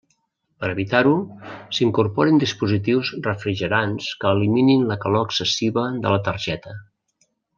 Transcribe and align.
Per 0.61 0.69
evitar-ho, 0.75 1.11
s'incorporen 1.79 2.39
dispositius 2.45 3.11
refrigerants 3.29 4.09
que 4.23 4.33
eliminin 4.39 4.89
la 4.93 4.99
calor 5.05 5.29
excessiva 5.31 5.87
de 6.07 6.15
la 6.17 6.23
targeta. 6.31 6.75